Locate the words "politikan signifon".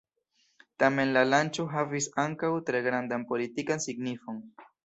3.33-4.43